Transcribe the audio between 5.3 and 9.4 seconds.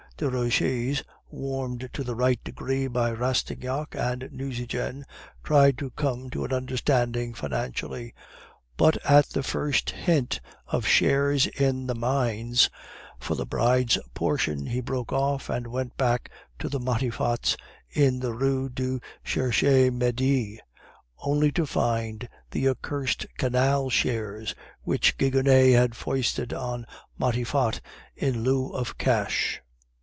tried to come to an understanding financially; but at